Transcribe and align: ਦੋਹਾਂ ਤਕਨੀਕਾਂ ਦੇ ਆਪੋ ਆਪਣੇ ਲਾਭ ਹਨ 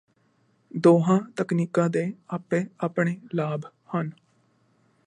ਦੋਹਾਂ 0.77 1.19
ਤਕਨੀਕਾਂ 1.37 1.89
ਦੇ 1.89 2.13
ਆਪੋ 2.29 2.63
ਆਪਣੇ 2.79 3.17
ਲਾਭ 3.35 3.61
ਹਨ 3.95 4.11